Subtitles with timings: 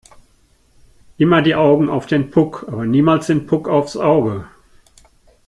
[1.19, 4.45] Immer die Augen auf den Puck aber niemals den Puck aufs Auge!